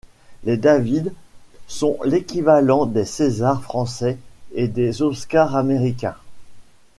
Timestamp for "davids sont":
0.57-1.99